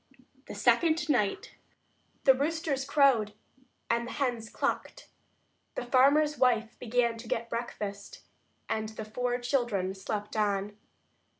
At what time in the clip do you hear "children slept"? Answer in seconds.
9.37-10.35